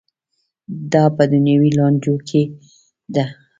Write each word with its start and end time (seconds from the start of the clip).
دا 0.91 1.03
په 1.15 1.23
دنیوي 1.33 1.69
لانجو 1.77 2.15
کې 2.27 2.41
ده. 3.13 3.25